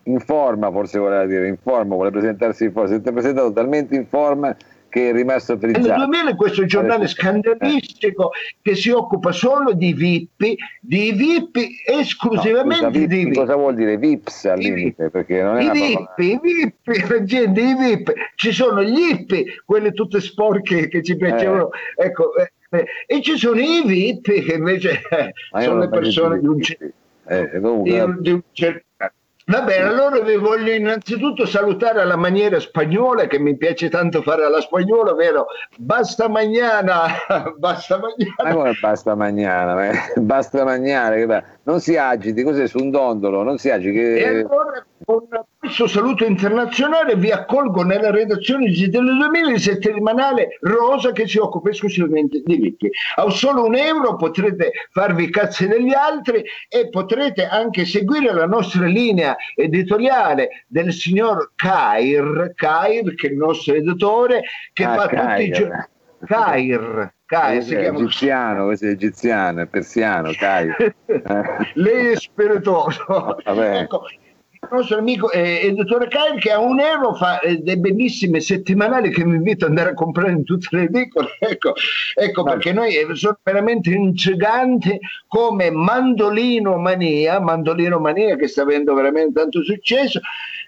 [0.02, 4.54] Informa forse voleva dire, informa, vuole presentarsi in forma, si è presentato talmente in forma
[4.94, 5.88] che è rimasto trizzato.
[5.88, 8.30] Nel 2000 questo giornale scandalistico
[8.62, 13.34] che si occupa solo di VIP, di VIP esclusivamente no, scusa, di VIP.
[13.34, 15.10] Cosa vuol dire VIPs al limite?
[15.10, 19.64] Perché non è I VIP, i VIP, la gente, i VIP, ci sono gli IP,
[19.64, 22.04] quelle tutte sporche che ci piacevano, eh.
[22.06, 25.00] ecco, eh, eh, e ci sono i VIP che invece
[25.58, 26.60] sono le persone di un,
[27.26, 28.16] eh, comunque...
[28.20, 28.84] di un certo
[29.46, 34.42] Va bene, allora vi voglio innanzitutto salutare alla maniera spagnola che mi piace tanto fare
[34.42, 37.08] alla spagnola, ovvero basta magnana,
[37.58, 38.42] basta magnana.
[38.42, 39.90] Ma come basta magnana?
[40.16, 43.92] Basta magnare, non si agiti, cos'è su un dondolo, non si agiti.
[43.92, 44.14] Che...
[44.14, 50.58] E allora con questo saluto internazionale vi accolgo nella redazione di del 2000 il settimanale
[50.60, 52.90] Rosa che si occupa esclusivamente di Vicky.
[53.16, 58.86] A solo un euro potrete farvi cazzi degli altri e potrete anche seguire la nostra
[58.86, 65.28] linea editoriale del signor Kair, Kair che è il nostro editore, che ah, fa Kair.
[65.28, 65.92] tutti i giorni.
[66.26, 67.98] Kair, Caio, si chiama...
[67.98, 70.74] egiziano, questo è egiziano, è persiano, Caio.
[71.74, 73.38] Lei è spiritoso.
[73.44, 74.06] Ecco,
[74.70, 79.10] nostro amico eh, il dottore Caio che a un euro fa eh, delle bellissime settimanali
[79.10, 81.74] che mi invito ad andare a comprare in tutte le edicole ecco,
[82.14, 88.94] ecco perché noi eh, sono veramente intriganti come Mandolino Mania Mandolino Mania che sta avendo
[88.94, 90.20] veramente tanto successo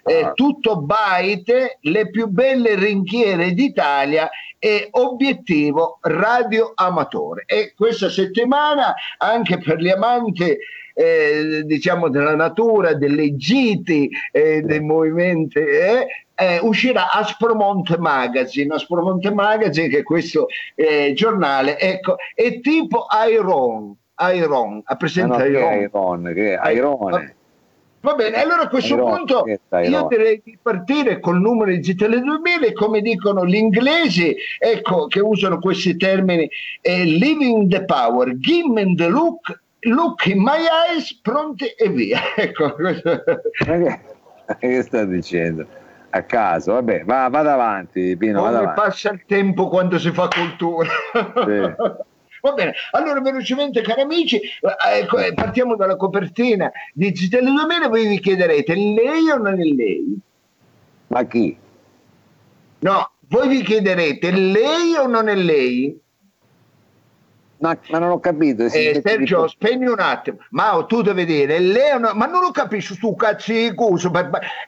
[0.03, 0.31] eh, ah.
[0.33, 4.29] tutto baite le più belle ringhiere d'Italia
[4.59, 10.57] e obiettivo radio amatore e questa settimana anche per gli amanti
[10.97, 19.31] eh, diciamo della natura, delle giti, eh, dei movimenti, eh, eh, uscirà Aspromonte Magazine, Aspromonte
[19.31, 23.95] Magazine che è questo eh, giornale, ecco, è tipo Iron,
[24.33, 26.33] Iron, ha presente eh no, Iron?
[26.33, 27.35] Che è Iron, è Irone.
[27.99, 29.43] Va bene, allora a questo Iron, punto
[29.83, 35.59] io direi di partire col numero digitale 2000 come dicono gli inglesi, ecco che usano
[35.59, 36.49] questi termini,
[36.81, 42.19] eh, living the power, give me the look look in my eyes, pronti e via.
[42.35, 42.75] Ecco.
[42.75, 43.99] Che,
[44.59, 45.65] che sta dicendo?
[46.09, 48.39] A caso, vabbè, va, vada avanti, Pino.
[48.39, 50.89] Come vada passa il tempo quando si fa cultura.
[51.13, 52.05] Sì.
[52.39, 54.39] Va bene, allora velocemente cari amici,
[54.93, 60.19] ecco, partiamo dalla copertina di Zitelli 2000, voi vi chiederete, lei o non è lei?
[61.07, 61.57] Ma chi?
[62.79, 65.99] No, voi vi chiederete, lei o non è lei?
[67.59, 68.63] Ma, ma, non ho capito.
[68.63, 69.49] Eh, Sergio, di...
[69.49, 70.37] spegni un attimo.
[70.51, 74.11] Ma tu devi dire, lei no, ma non lo capisci tu cazzo di cuso.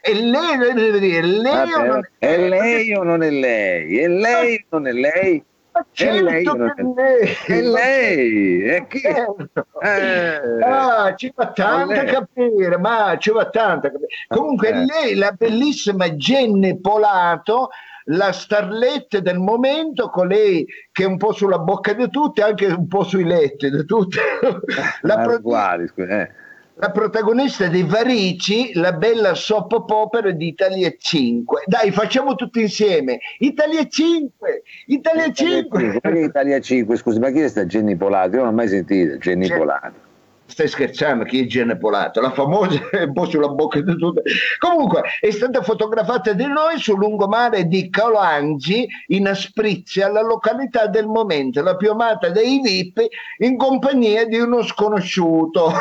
[0.01, 2.93] E lei deve dire, lei o non è lei?
[2.93, 3.97] O non è lei?
[3.97, 5.43] È lei o non è lei?
[5.91, 8.63] Certo lei, è lei.
[8.63, 8.99] È chi?
[8.99, 9.67] Certo.
[9.81, 10.63] Eh.
[10.63, 14.09] Ah, ci va tanto a capire, ma ci va tanto a capire.
[14.27, 14.85] Comunque eh.
[14.85, 17.69] lei, la bellissima Jenny Polato,
[18.09, 22.87] la starletta del momento, colei che è un po' sulla bocca di tutti, anche un
[22.87, 24.17] po' sui letti di tutti.
[25.01, 26.29] la, pro- uguali, eh.
[26.75, 31.63] la protagonista dei Varici, la bella soap opera di Italia 5.
[31.65, 33.19] Dai, facciamo tutti insieme.
[33.39, 34.63] Italia 5!
[34.87, 35.83] Italia 5!
[35.83, 36.95] Italia 5, Italia 5?
[36.95, 38.35] scusi, ma chi è sta Jenny Polato?
[38.35, 39.57] Io non ho mai sentito Jenny C'è...
[39.57, 40.07] Polato
[40.49, 41.23] stai scherzando?
[41.23, 42.19] Chi è Gene Polato?
[42.21, 44.23] La famosa è un po' sulla bocca di tutte.
[44.57, 51.07] Comunque è stata fotografata di noi sul lungomare di Calangi in Asprizia la località del
[51.07, 53.07] momento la più amata dei VIP
[53.39, 55.71] in compagnia di uno sconosciuto.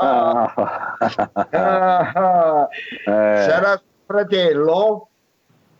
[0.00, 0.52] Ah.
[1.50, 2.68] ah,
[3.04, 3.42] eh.
[3.42, 5.08] sarà fratello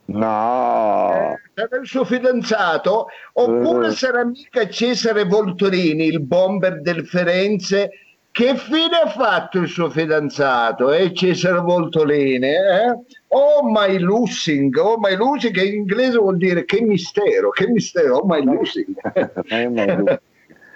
[0.09, 1.13] No.
[1.13, 3.93] Eh, sarà il suo fidanzato oppure uh.
[3.93, 7.91] sarà mica Cesare Voltorini, il bomber del Firenze.
[8.31, 11.13] Che fine ha fatto il suo fidanzato, eh?
[11.13, 12.47] Cesare Voltorini?
[12.47, 12.97] Eh?
[13.29, 18.19] Oh my losing, oh my losing, che in inglese vuol dire che mistero, che mistero,
[18.19, 18.95] oh my losing.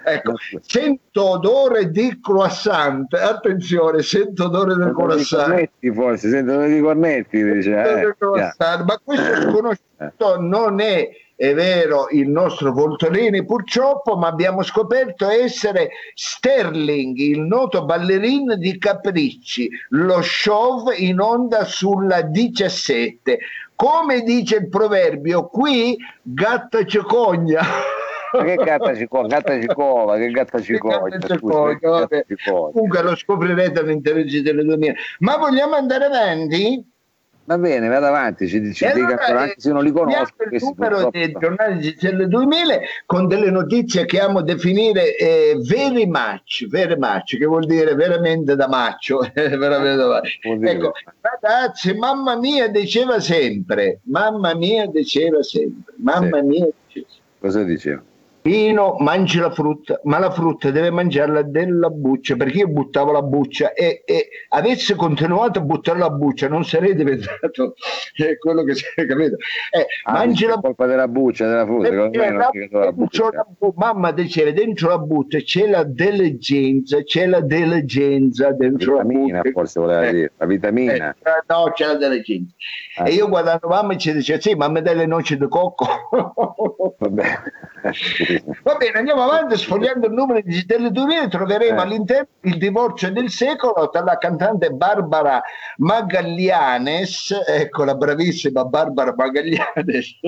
[0.04, 5.48] Ecco, sento odore di croissant, attenzione, sento odore del croissant.
[5.48, 7.70] Cornetti forse, sento odore di cornetti, dice.
[7.70, 8.14] Eh,
[8.58, 15.90] ma questo sconosciuto non è, è vero, il nostro Voltolini purtroppo, ma abbiamo scoperto essere
[16.14, 23.38] Sterling, il noto ballerino di Capricci, lo show in onda sulla 17.
[23.74, 27.60] Come dice il proverbio, qui gatta cecogna.
[28.33, 31.09] Ma che gatta cicova, gatta cicova, che gatta cicova.
[32.73, 34.95] Comunque lo scoprirete all'interno delle 2000.
[35.18, 36.90] Ma vogliamo andare avanti?
[37.45, 40.33] Va bene, vado avanti, ci, ci allora, dica anche se non li conosco.
[40.49, 46.68] Il numero dei giornali GCL 2000 con delle notizie che amo definire eh, very much,
[46.68, 49.29] very much, che vuol dire veramente da maccio.
[49.35, 50.38] veramente da maccio.
[50.40, 56.47] Ecco, ragazzi, mamma mia diceva sempre, mamma mia diceva sempre, mamma sì.
[56.47, 57.40] mia diceva sempre.
[57.40, 58.03] Cosa diceva?
[58.42, 63.22] Pino mangi la frutta, ma la frutta deve mangiarla della buccia, perché io buttavo la
[63.22, 67.76] buccia e, e avessi continuato a buttare la buccia non sarei diventato
[68.18, 69.37] eh, quello che sei capito.
[69.70, 73.28] Eh, ah, mangi la colpa della buccia, della frutta, eh, la, la buccia.
[73.31, 79.38] La, mamma diceva dentro la buccia c'è la diligenza, c'è la diligenza dentro la vitamina,
[79.38, 79.52] buccia.
[79.52, 81.11] forse voleva eh, dire, la vitamina.
[81.11, 82.55] Eh, no, c'è la diligenza.
[82.96, 83.09] Ah.
[83.09, 85.87] E io guardando mamma ci diceva sì, ma mi dai le noci di cocco.
[86.98, 87.22] Vabbè.
[88.62, 91.83] Va bene, andiamo avanti sfogliando il numero di delle 2000 troveremo eh.
[91.83, 95.42] all'interno il divorzio del secolo tra la cantante Barbara
[95.79, 100.18] Magallianes, ecco la bravissima Barbara Magallianes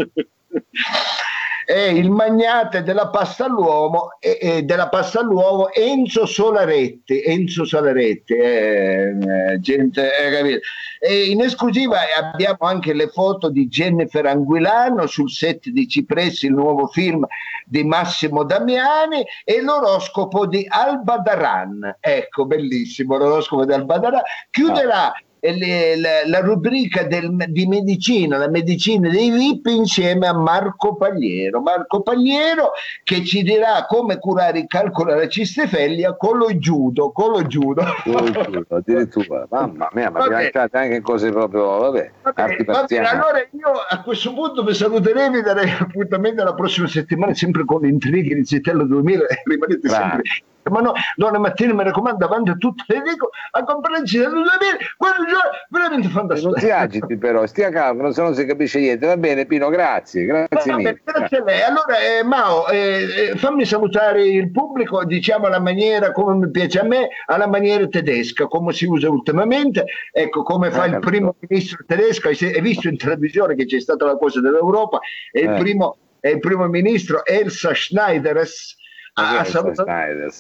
[1.65, 8.35] è il magnate della pasta all'uomo e, e della pasta all'uovo Enzo Solaretti Enzo Solaretti
[8.35, 10.61] eh, eh, gente eh,
[11.01, 16.55] e in esclusiva abbiamo anche le foto di Jennifer Anguilano sul set di Cipressi il
[16.55, 17.27] nuovo film
[17.67, 21.97] di Massimo Damiani e l'oroscopo di Alba Daran.
[22.01, 24.23] Ecco bellissimo l'oroscopo di Alba Daran.
[24.51, 30.33] Chiuderà ah le, la, la, rubrica del, di medicina, la medicina dei VIP insieme a
[30.33, 31.61] Marco Pagliero.
[31.61, 37.33] Marco Pagliero che ci dirà come curare il calcolo della cistefellia con lo judo, con
[37.33, 37.83] lo judo.
[38.69, 44.33] addirittura, mamma mia, ma mi anche cose proprio, vabbè, vabbè, vabbè allora io a questo
[44.33, 48.85] punto vi saluterei e darei appuntamento alla prossima settimana sempre con le intrighe di Zitello
[48.85, 50.01] 2000 rimanete Grazie.
[50.01, 54.29] sempre ma no, domani mattina mi raccomando davanti a tutti le dico a comprarci da
[54.29, 54.49] 2000
[54.97, 59.07] quello veramente fantastico non si agiti però stia calmo se non si capisce niente.
[59.07, 61.01] Va bene Pino grazie grazie va mille.
[61.05, 61.63] grazie a lei.
[61.63, 66.81] Allora eh, Mao eh, eh, fammi salutare il pubblico diciamo alla maniera come mi piace
[66.81, 69.87] a me alla maniera tedesca come si usa ultimamente.
[70.13, 74.05] Ecco come fa eh, il primo ministro tedesco hai visto in televisione che c'è stata
[74.05, 75.01] la cosa dell'Europa
[75.33, 75.59] e il eh.
[75.59, 78.77] primo è il primo ministro Elsa Schneideres
[79.15, 79.91] ha salutato,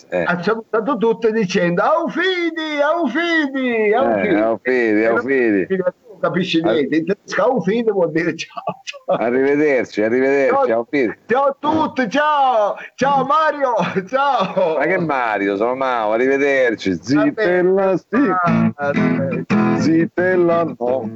[0.08, 0.24] eh.
[0.24, 5.66] ha salutato tutte dicendo Aufidi, Aufidi, Aufidi, eh, Aufidi, Aufidi.
[5.76, 8.62] Non capisci niente, in tedesco Aufidi vuol dire ciao.
[9.06, 10.86] Arrivederci, arrivederci, ciao,
[11.26, 13.74] ciao a tutti, ciao, ciao Mario,
[14.08, 14.76] ciao.
[14.76, 16.98] Ma che Mario, sono Mao, arrivederci.
[17.00, 18.34] Zitella sì,
[19.78, 21.10] zitella no,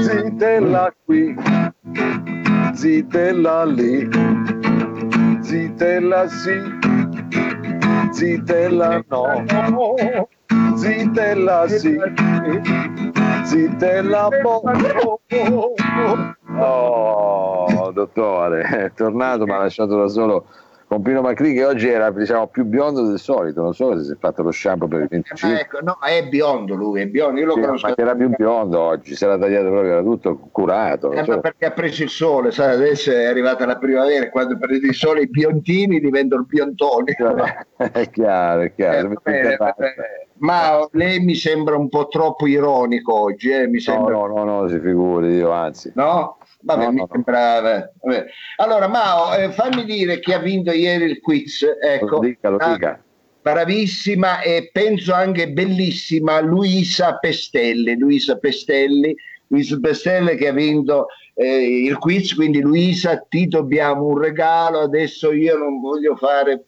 [0.00, 1.34] zitella qui,
[2.72, 4.59] zitella lì
[5.50, 6.62] zitella sì,
[8.12, 9.44] zitella no,
[10.76, 11.98] zitella sì,
[13.42, 14.62] zitella boh.
[16.56, 20.46] Oh, dottore, è tornato, mi ha lasciato da solo
[20.90, 24.10] con Pino Macri che oggi era diciamo, più biondo del solito, non so se si
[24.10, 25.56] è fatto lo shampoo per il 25.
[25.56, 27.86] Ah, ecco, no, è biondo lui, è biondo, io lo sì, conosco.
[27.86, 31.12] Ma era più biondo oggi, si era tagliato proprio, era tutto curato.
[31.12, 31.38] Eh, so.
[31.38, 35.20] perché ha preso il sole, sai, adesso è arrivata la primavera, quando prendi il sole
[35.20, 37.14] i biontini diventano biontoni.
[37.76, 39.10] è chiaro, è chiaro.
[39.12, 39.58] Eh, bene,
[40.38, 43.68] ma lei mi sembra un po' troppo ironico oggi, eh?
[43.68, 44.14] mi sembra...
[44.14, 45.92] No, no, no, no, si figuri, io anzi.
[45.94, 46.38] No?
[46.62, 47.60] Vabbè, no, mi no, sembra...
[47.60, 48.24] Vabbè.
[48.56, 51.64] Allora, Mao, eh, fammi dire chi ha vinto ieri il quiz.
[51.82, 53.02] Ecco, lo dica, lo ah, dica.
[53.42, 57.96] Bravissima e penso anche bellissima Luisa Pestelli.
[57.96, 64.18] Luisa Pestelli, Luisa Pestelli che ha vinto eh, il quiz, quindi Luisa ti dobbiamo un
[64.18, 66.64] regalo, adesso io non voglio fare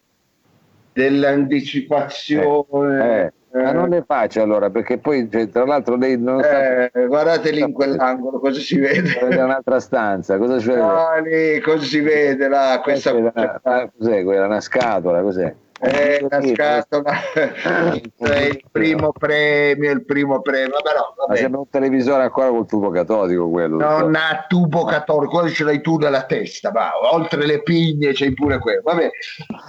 [0.93, 3.05] dell'anticipazione.
[3.05, 3.33] Eh, eh.
[3.53, 7.07] Ma non le faccia allora, perché poi cioè, tra l'altro lei non eh, sta...
[7.07, 9.19] Guardate lì in quell'angolo, cosa si vede?
[9.19, 10.81] È un'altra stanza, cosa si vede?
[10.81, 12.81] No, lì, cosa si vede là?
[12.83, 13.11] Questa...
[13.11, 13.61] È una,
[13.97, 14.47] cos'è quella?
[14.47, 15.55] Una scatola, cos'è?
[15.83, 20.71] È una scatola, è il primo premio, il primo premio.
[20.71, 21.33] Vabbè, no, vabbè.
[21.33, 23.79] Ma sembra un televisore ancora col tubo catodico quello.
[23.79, 26.93] Non ha tubo catodico, quello ce l'hai tu nella testa, va.
[27.13, 28.83] oltre le pigne c'hai pure quello.
[28.85, 29.11] Vabbè,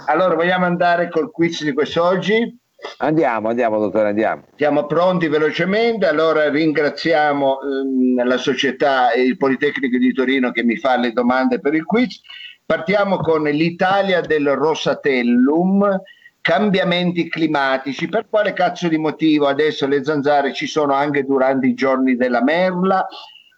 [0.06, 2.62] allora vogliamo andare col quiz di quest'oggi?
[2.98, 4.44] Andiamo, andiamo dottore, andiamo.
[4.56, 10.76] Siamo pronti velocemente, allora ringraziamo ehm, la società e il Politecnico di Torino che mi
[10.76, 12.20] fa le domande per il quiz.
[12.64, 16.00] Partiamo con l'Italia del Rosatellum,
[16.40, 21.74] cambiamenti climatici, per quale cazzo di motivo adesso le zanzare ci sono anche durante i
[21.74, 23.06] giorni della merla?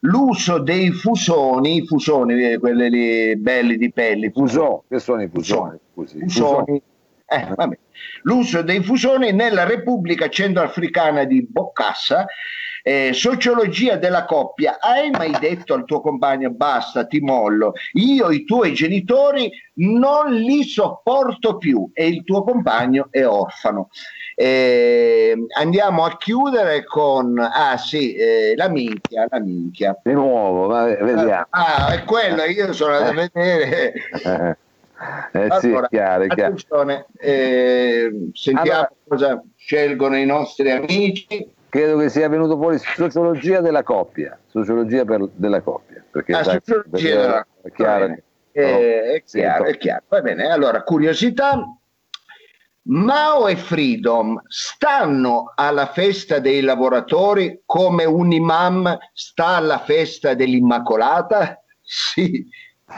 [0.01, 4.31] L'uso dei fusoni, fusoni, eh, quelli lì belli di pelli.
[4.31, 5.79] Fusò, che sono i fusoni?
[5.93, 6.29] Fusoni.
[6.29, 6.83] fusoni.
[7.29, 7.79] Eh,
[8.23, 12.27] l'uso dei fusoni nella Repubblica Centroafricana di Boccassa.
[12.89, 18.45] Eh, sociologia della coppia, hai mai detto al tuo compagno basta, ti mollo, io i
[18.45, 23.89] tuoi genitori non li sopporto più e il tuo compagno è orfano.
[24.37, 29.99] Eh, andiamo a chiudere con ah sì, eh, la minchia, la minchia.
[30.05, 31.47] Di nuovo, vediamo.
[31.51, 34.59] Ah, è quello, io sono andato a vedere.
[35.33, 41.53] Eh allora, sì, chiaro, attenzione, eh, sentiamo allora, cosa scelgono i nostri amici.
[41.69, 46.03] Credo che sia venuto fuori sociologia della coppia, sociologia per, della coppia.
[46.11, 47.47] Perché ah, sai, sociologia della...
[47.63, 48.05] è chiaro.
[48.53, 50.03] Eh, no, è, chiaro, è chiaro.
[50.09, 51.63] Va bene, allora curiosità.
[52.89, 61.61] Mao e Freedom stanno alla festa dei lavoratori come un imam sta alla festa dell'Immacolata?
[61.83, 62.47] Sì,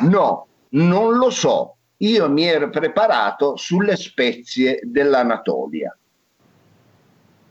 [0.02, 5.96] no, non lo so io mi ero preparato sulle spezie dell'Anatolia.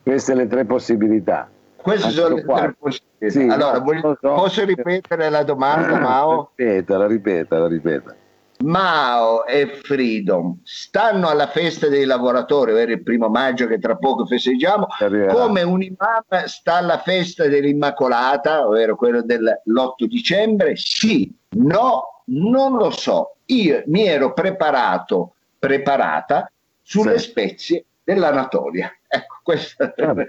[0.04, 1.50] Queste le tre possibilità.
[1.76, 3.06] Queste sono le tre possibilità.
[3.30, 4.34] Sì, allora, no, voglio, so.
[4.34, 6.52] posso ripetere la domanda, Mao?
[6.56, 8.16] Ripeta, ripeta, la ripeta.
[8.60, 14.26] Mao e Freedom stanno alla festa dei lavoratori, ovvero il primo maggio che tra poco
[14.26, 14.88] festeggiamo,
[15.30, 20.76] come un imam sta alla festa dell'Immacolata, ovvero quello dell'8 dicembre?
[20.76, 27.30] Sì, no, non lo so io mi ero preparato, preparata sulle sì.
[27.30, 28.92] spezie dell'Anatolia.
[29.08, 29.94] Ecco, questa...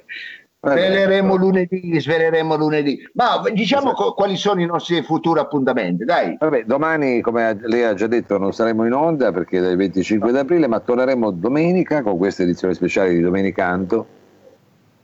[0.60, 3.08] Sveleremo lunedì, sveleremo lunedì.
[3.12, 4.14] Ma diciamo esatto.
[4.14, 6.36] quali sono i nostri futuri appuntamenti, dai.
[6.64, 10.66] Domani, come lei ha già detto, non saremo in onda perché è il 25 d'aprile,
[10.66, 14.06] ma torneremo domenica con questa edizione speciale di Domenicanto,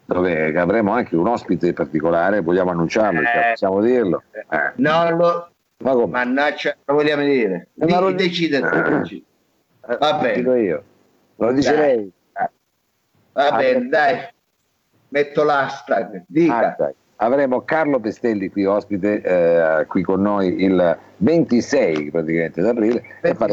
[0.06, 4.24] dove avremo anche un ospite particolare, vogliamo annunciarlo, eh, possiamo dirlo?
[4.32, 4.72] Eh.
[4.76, 5.48] No, lo,
[5.78, 6.06] ma come?
[6.06, 7.68] mannaggia, lo vogliamo dire.
[7.78, 8.12] Eh, Di, lo...
[8.12, 8.58] Decide.
[8.58, 10.42] Eh, Va bene.
[10.42, 10.84] Lo dico io.
[11.36, 11.86] Lo dice dai.
[11.96, 12.12] lei.
[13.32, 14.28] Va ah, bene, dai
[15.14, 16.24] metto l'hashtag.
[16.26, 16.56] Dica.
[16.56, 16.94] Hashtag.
[17.16, 23.02] Avremo Carlo Pestelli qui ospite, eh, qui con noi il 26 praticamente d'aprile.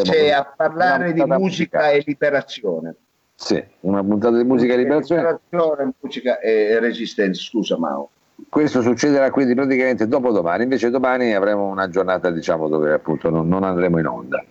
[0.02, 2.96] C'è a parlare di musica e liberazione.
[3.36, 5.22] Sì, una puntata di musica e liberazione.
[5.22, 8.10] liberazione musica e resistenza, scusa Mao.
[8.50, 13.48] Questo succederà quindi praticamente dopo domani, invece domani avremo una giornata diciamo dove appunto non,
[13.48, 14.44] non andremo in onda.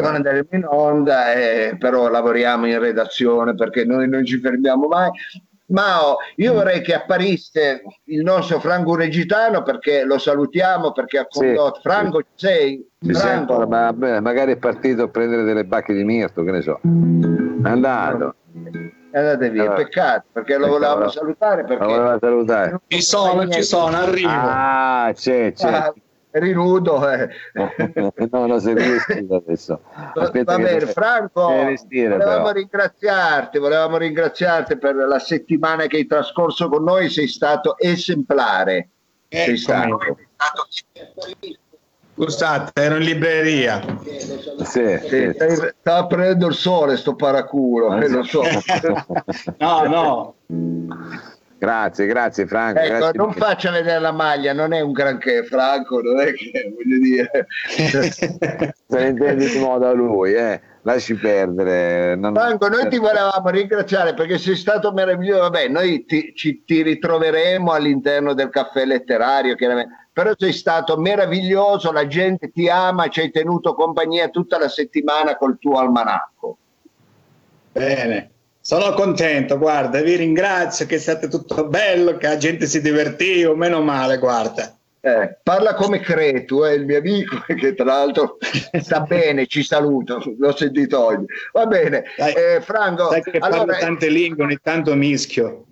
[0.00, 5.10] Non andremo in onda, eh, però lavoriamo in redazione perché noi non ci fermiamo mai
[5.70, 11.76] Mao, io vorrei che apparisse il nostro Franco Regitano perché lo salutiamo perché ha condotto.
[11.76, 12.26] Sì, Franco, sì.
[12.34, 12.88] sei?
[13.00, 13.66] Ci Franco?
[13.66, 16.80] Ma, beh, magari è partito a prendere delle bacche di mirto, che ne so.
[16.82, 18.34] È andato.
[19.12, 21.64] Andate via, allora, peccato perché lo volevamo salutare.
[21.64, 22.80] Perché lo volevamo salutare.
[22.86, 24.30] Ci sono, ci sono, arrivo.
[24.30, 25.68] Ah, c'è, c'è.
[25.68, 25.94] Ah,
[26.32, 27.10] rinudo.
[27.10, 27.28] Eh.
[28.30, 29.80] no, no, sei vestito adesso.
[30.14, 32.52] Aspetta Va bene, Franco, vestire, volevamo però.
[32.52, 38.90] ringraziarti, volevamo ringraziarti per la settimana che hai trascorso con noi, sei stato esemplare.
[39.28, 40.16] Eh, sei stato.
[42.20, 43.80] Scusate, ero in libreria.
[44.62, 45.34] Sì, sì.
[45.80, 48.42] Stava prendendo il sole sto paraculo, eh, lo so.
[49.56, 50.34] no, no.
[51.56, 52.80] Grazie, grazie Franco.
[52.80, 53.40] Ecco, grazie non perché...
[53.40, 57.46] faccia vedere la maglia, non è un granché, Franco, non è che voglio dire.
[57.66, 60.60] Se ne intendi di modo a lui, eh.
[60.82, 62.16] Lasci perdere.
[62.16, 62.34] Non...
[62.34, 65.42] Franco, noi ti volevamo ringraziare perché sei stato meraviglioso.
[65.42, 70.08] Vabbè, noi ti, ci, ti ritroveremo all'interno del caffè letterario, chiaramente.
[70.12, 75.36] Però sei stato meraviglioso, la gente ti ama, ci hai tenuto compagnia tutta la settimana
[75.36, 76.56] col tuo almanacco.
[77.72, 78.30] Bene.
[78.62, 83.54] Sono contento, guarda, vi ringrazio che è stato tutto bello, che la gente si divertiva,
[83.54, 84.76] meno male, guarda.
[85.02, 88.36] Eh, parla come Cretu, è eh, il mio amico che tra l'altro
[88.80, 91.24] sta bene, ci saluto, l'ho sentito oggi.
[91.52, 93.08] Va bene, Dai, eh, Franco.
[93.08, 95.64] Sai che allora, parlo tante lingue, ogni tanto mischio.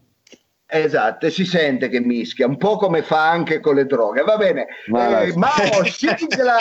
[0.71, 4.23] Esatto, e si sente che mischia, un po' come fa anche con le droghe.
[4.23, 6.59] Va bene, ma eh, Mao, sigla!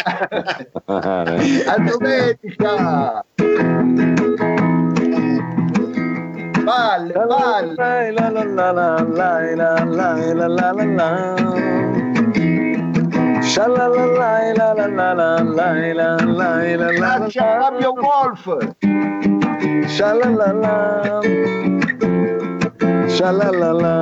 [0.86, 3.26] A domenica!
[6.64, 7.76] Valle, valle!
[16.94, 18.58] Grazie a Fabio Wolf!
[19.88, 21.67] Shalalala.
[23.08, 23.96] Sha la la la.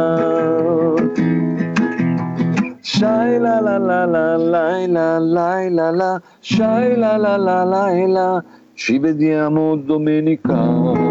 [2.81, 7.91] Shai la la la la la la la la la Shai la la la la
[8.07, 8.43] la
[8.73, 11.04] Ci vediamo domenica